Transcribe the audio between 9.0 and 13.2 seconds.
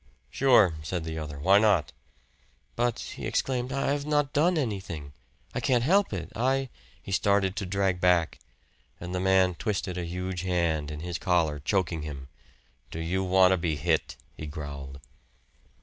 the man twisted a huge hand, in his collar, choking him. "Do